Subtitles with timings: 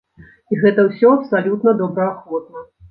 [0.53, 2.69] І гэта ўсё абсалютна добраахвотна.